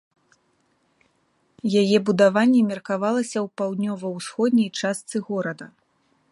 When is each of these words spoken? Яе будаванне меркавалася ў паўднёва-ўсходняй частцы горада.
Яе 1.81 1.99
будаванне 2.07 2.63
меркавалася 2.71 3.37
ў 3.43 3.45
паўднёва-ўсходняй 3.61 4.69
частцы 4.81 5.17
горада. 5.29 5.65